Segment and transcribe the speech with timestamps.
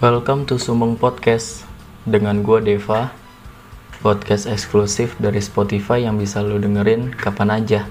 [0.00, 1.68] Welcome to Sumbang Podcast.
[2.08, 3.12] Dengan gue Deva.
[4.00, 7.84] Podcast eksklusif dari Spotify yang bisa lo dengerin kapan aja.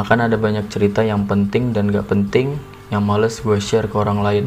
[0.00, 2.56] Akan ada banyak cerita yang penting dan gak penting
[2.88, 4.46] yang males gue share ke orang lain.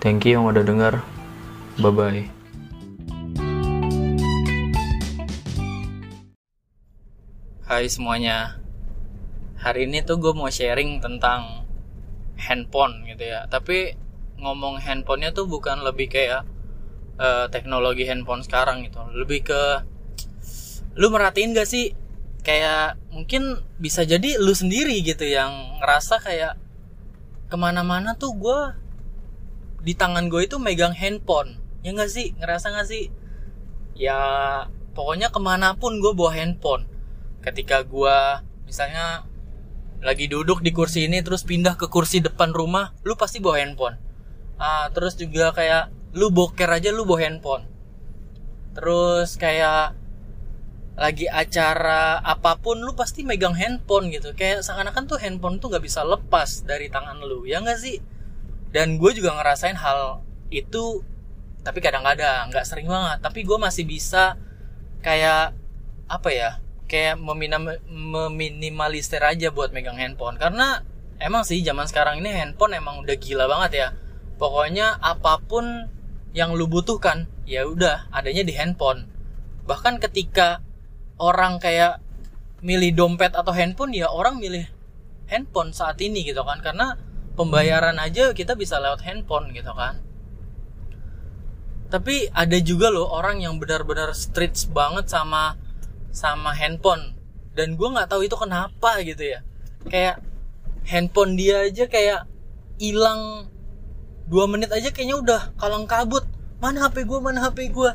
[0.00, 1.04] Thank you yang udah denger.
[1.76, 2.24] Bye bye
[7.68, 8.56] Hai semuanya.
[9.60, 11.68] Hari ini tuh gue mau sharing tentang
[12.40, 13.44] handphone gitu ya.
[13.44, 14.08] Tapi
[14.40, 16.48] ngomong handphonenya tuh bukan lebih kayak
[17.20, 18.98] uh, teknologi handphone sekarang gitu.
[19.12, 19.62] Lebih ke
[20.96, 21.92] lu merhatiin gak sih?
[22.40, 26.56] Kayak mungkin bisa jadi lu sendiri gitu yang ngerasa kayak
[27.52, 28.60] ke mana-mana tuh gue
[29.84, 31.60] di tangan gue itu megang handphone.
[31.84, 32.32] Ya gak sih?
[32.40, 33.12] Ngerasa gak sih?
[33.92, 34.18] Ya
[34.96, 36.88] pokoknya ke mana pun gue bawa handphone.
[37.44, 38.16] Ketika gue
[38.64, 39.28] misalnya
[40.00, 44.00] lagi duduk di kursi ini terus pindah ke kursi depan rumah lu pasti bawa handphone
[44.60, 47.64] ah, terus juga kayak lu boker aja lu bawa handphone.
[48.76, 49.96] Terus kayak
[51.00, 54.36] lagi acara apa pun lu pasti megang handphone gitu.
[54.36, 58.04] Kayak seakan-akan tuh handphone tuh gak bisa lepas dari tangan lu ya gak sih?
[58.70, 60.22] Dan gue juga ngerasain hal
[60.52, 61.02] itu
[61.60, 63.18] tapi kadang-kadang nggak sering banget.
[63.24, 64.36] Tapi gue masih bisa
[65.00, 65.56] kayak
[66.10, 66.50] apa ya
[66.90, 67.16] kayak
[67.88, 70.36] meminimalisir aja buat megang handphone.
[70.36, 70.84] Karena
[71.16, 73.88] emang sih zaman sekarang ini handphone emang udah gila banget ya
[74.40, 75.92] pokoknya apa pun
[76.32, 79.04] yang lu butuhkan ya udah adanya di handphone.
[79.68, 80.64] Bahkan ketika
[81.20, 82.00] orang kayak
[82.64, 84.64] milih dompet atau handphone ya orang milih
[85.28, 86.64] handphone saat ini gitu kan.
[86.64, 86.96] Karena
[87.36, 90.00] pembayaran aja kita bisa lewat handphone gitu kan.
[91.90, 95.60] Tapi ada juga loh orang yang benar-benar street banget sama
[96.14, 97.12] sama handphone.
[97.52, 99.44] Dan gue nggak tahu itu kenapa gitu ya.
[99.90, 100.22] Kayak
[100.86, 102.30] handphone dia aja kayak
[102.80, 103.50] hilang
[104.30, 106.22] dua menit aja kayaknya udah kalang kabut.
[106.62, 107.90] Mana HP gue mana HP gue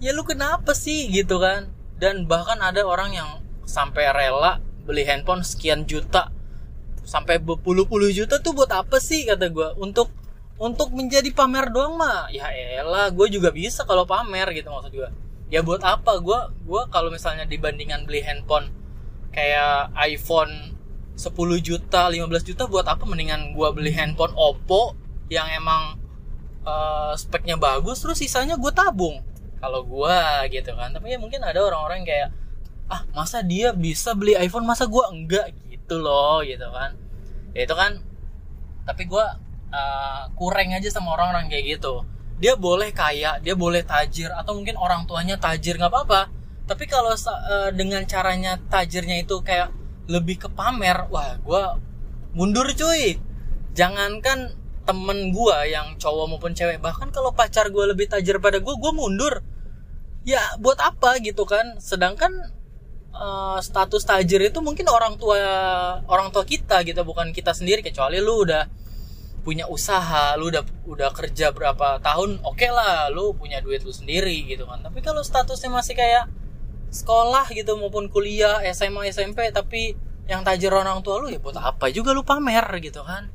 [0.00, 1.12] ya lu kenapa sih?
[1.12, 1.68] Gitu kan.
[2.00, 3.28] Dan bahkan ada orang yang
[3.68, 6.32] sampai rela beli handphone sekian juta.
[7.04, 10.08] Sampai berpuluh-puluh juta tuh buat apa sih kata gue untuk
[10.58, 15.10] untuk menjadi pamer doang mah ya elah gue juga bisa kalau pamer gitu maksud gue
[15.52, 16.16] ya buat apa?
[16.24, 18.72] Gue gue kalau misalnya dibandingkan beli handphone
[19.32, 20.76] kayak iPhone
[21.18, 23.04] 10 juta 15 juta buat apa?
[23.04, 26.00] Mendingan gue beli handphone Oppo yang emang
[26.64, 29.20] uh, speknya bagus terus sisanya gue tabung.
[29.58, 30.18] Kalau gue
[30.52, 32.30] gitu kan tapi ya mungkin ada orang-orang kayak
[32.88, 35.52] ah masa dia bisa beli iPhone masa gue enggak?
[35.68, 36.96] Gitu loh gitu kan.
[37.52, 38.00] Ya itu kan
[38.88, 39.24] tapi gue
[39.72, 42.04] uh, kurang aja sama orang-orang kayak gitu.
[42.38, 46.32] Dia boleh kaya dia boleh tajir atau mungkin orang tuanya tajir nggak apa-apa.
[46.68, 49.72] Tapi kalau uh, dengan caranya tajirnya itu kayak
[50.08, 51.62] lebih ke pamer wah gue
[52.32, 53.20] mundur cuy.
[53.74, 54.54] Jangankan
[54.88, 56.80] temen gue yang cowok maupun cewek.
[56.80, 59.44] Bahkan kalau pacar gue lebih tajir pada gue gue mundur.
[60.24, 61.76] Ya buat apa gitu kan?
[61.76, 62.32] Sedangkan
[63.12, 65.36] uh, status tajir itu mungkin orang tua
[66.08, 67.84] orang tua kita gitu bukan kita sendiri.
[67.84, 68.64] Kecuali lu udah
[69.44, 73.92] punya usaha lu udah udah kerja berapa tahun oke okay lah lu punya duit lu
[73.92, 74.80] sendiri gitu kan.
[74.80, 76.32] Tapi kalau statusnya masih kayak
[76.88, 79.92] sekolah gitu maupun kuliah SMA SMP tapi
[80.28, 83.28] yang tajir orang tua lu ya buat apa juga lu pamer gitu kan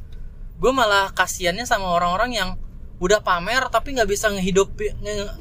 [0.58, 2.50] gue malah kasihannya sama orang-orang yang
[3.02, 4.74] udah pamer tapi nggak bisa ngehidup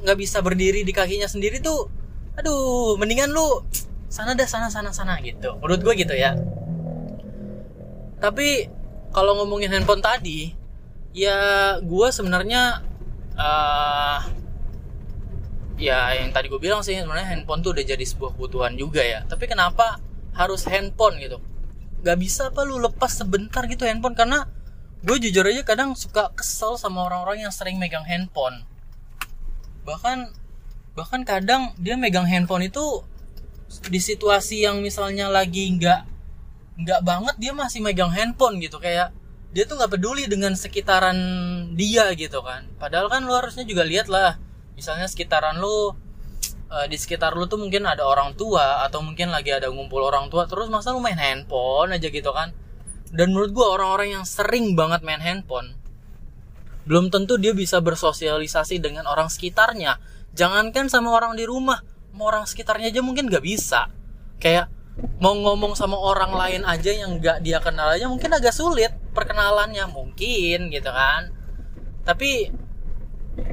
[0.02, 1.86] nggak bisa berdiri di kakinya sendiri tuh
[2.34, 3.62] aduh mendingan lu
[4.12, 5.56] sana dah sana sana sana gitu.
[5.56, 6.36] Menurut gue gitu ya.
[8.20, 8.68] Tapi
[9.08, 10.52] kalau ngomongin handphone tadi
[11.16, 12.84] ya gue sebenarnya
[13.40, 14.20] uh,
[15.80, 19.24] ya yang tadi gue bilang sih sebenarnya handphone tuh udah jadi sebuah kebutuhan juga ya.
[19.24, 19.96] Tapi kenapa
[20.36, 21.40] harus handphone gitu?
[22.04, 24.44] Gak bisa apa lu lepas sebentar gitu handphone karena
[25.02, 28.62] gue jujur aja kadang suka kesel sama orang-orang yang sering megang handphone.
[29.82, 30.30] Bahkan
[30.94, 33.02] bahkan kadang dia megang handphone itu
[33.88, 36.00] di situasi yang misalnya lagi nggak
[36.86, 38.78] nggak banget dia masih megang handphone gitu.
[38.78, 39.10] Kayak
[39.50, 41.18] dia tuh nggak peduli dengan sekitaran
[41.74, 42.70] dia gitu kan.
[42.78, 44.38] Padahal kan lu harusnya juga lihat lah
[44.78, 45.92] misalnya sekitaran lu
[46.70, 50.30] eh, di sekitar lu tuh mungkin ada orang tua atau mungkin lagi ada ngumpul orang
[50.30, 52.54] tua terus masa lu main handphone aja gitu kan
[53.12, 55.76] dan menurut gue orang-orang yang sering banget main handphone
[56.82, 60.02] belum tentu dia bisa bersosialisasi dengan orang sekitarnya.
[60.34, 61.78] Jangankan sama orang di rumah
[62.12, 63.86] mau orang sekitarnya aja mungkin gak bisa.
[64.42, 64.66] Kayak
[65.22, 69.86] mau ngomong sama orang lain aja yang gak dia kenal aja mungkin agak sulit perkenalannya
[69.94, 71.30] mungkin gitu kan.
[72.02, 72.50] Tapi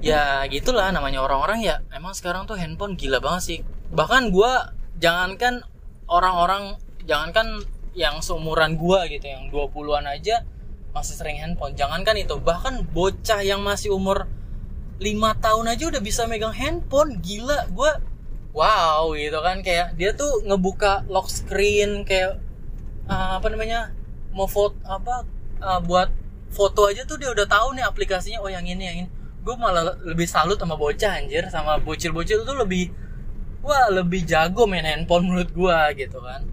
[0.01, 3.59] ya gitulah namanya orang-orang ya emang sekarang tuh handphone gila banget sih.
[3.93, 4.51] Bahkan gue
[4.97, 5.61] jangankan
[6.09, 7.61] orang-orang jangankan
[7.97, 10.45] yang seumuran gua gitu yang 20-an aja
[10.93, 11.73] masih sering handphone.
[11.77, 14.25] Jangankan itu bahkan bocah yang masih umur
[14.99, 17.21] lima tahun aja udah bisa megang handphone.
[17.21, 17.91] Gila gue
[18.53, 19.61] wow gitu kan.
[19.61, 22.41] Kayak dia tuh ngebuka lock screen kayak
[23.07, 23.93] uh, apa namanya
[24.33, 25.25] mau foto apa
[25.61, 26.09] uh, buat
[26.49, 28.41] foto aja tuh dia udah tahu nih aplikasinya.
[28.41, 29.09] Oh yang ini yang ini.
[29.39, 32.91] Gue malah lebih salut sama bocah anjir sama bocil-bocil tuh lebih
[33.63, 36.43] wah lebih jago main handphone menurut gue gitu kan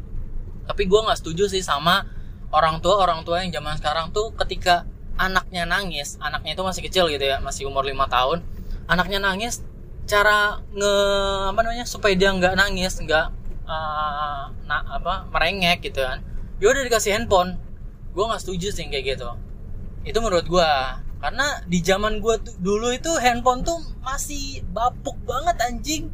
[0.66, 2.04] tapi gue nggak setuju sih sama
[2.50, 4.86] orang tua orang tua yang zaman sekarang tuh ketika
[5.16, 8.44] anaknya nangis anaknya itu masih kecil gitu ya masih umur lima tahun
[8.86, 9.64] anaknya nangis
[10.06, 10.94] cara nge
[11.50, 13.26] apa namanya supaya dia nggak nangis nggak
[13.66, 16.22] uh, nah apa merengek gitu kan
[16.60, 17.60] ya udah dikasih handphone.
[18.16, 19.28] Gue nggak setuju sih kayak gitu.
[20.06, 20.70] Itu menurut gue
[21.16, 26.04] karena di zaman gue dulu itu handphone tuh masih bapuk banget anjing.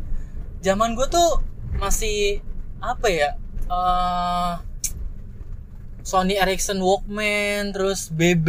[0.63, 1.43] Zaman gue tuh
[1.79, 2.43] masih
[2.83, 3.39] apa ya
[3.71, 4.63] uh,
[6.03, 8.49] Sony Ericsson Walkman, terus BB,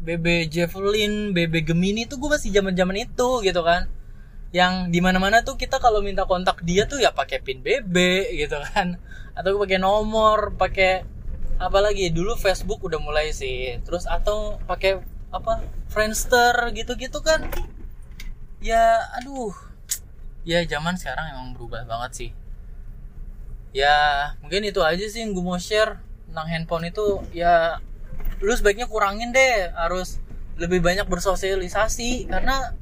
[0.00, 3.84] BB Javelin, BB Gemini tuh gue masih zaman zaman itu gitu kan.
[4.56, 7.96] Yang di mana mana tuh kita kalau minta kontak dia tuh ya pakai pin BB
[8.40, 8.96] gitu kan,
[9.36, 11.04] atau pakai nomor, pakai
[11.60, 15.60] apa lagi dulu Facebook udah mulai sih, terus atau pakai apa
[15.92, 17.44] Friendster gitu-gitu kan.
[18.64, 19.52] Ya aduh,
[20.48, 22.30] ya zaman sekarang emang berubah banget sih.
[23.76, 27.20] Ya mungkin itu aja sih yang gue mau share tentang handphone itu.
[27.36, 27.82] Ya
[28.40, 30.20] lu sebaiknya kurangin deh harus
[30.56, 32.28] lebih banyak bersosialisasi.
[32.28, 32.72] Karena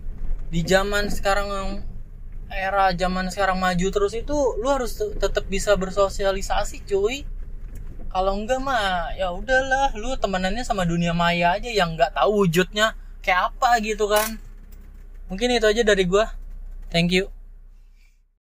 [0.48, 1.82] di zaman sekarang
[2.46, 7.26] era zaman sekarang maju terus itu lu harus tetap bisa bersosialisasi cuy.
[8.06, 12.96] Kalau enggak mah ya udahlah lu temenannya sama dunia maya aja yang nggak tahu wujudnya
[13.20, 14.38] kayak apa gitu kan.
[15.26, 16.30] Mungkin itu aja dari gua.
[16.86, 17.35] Thank you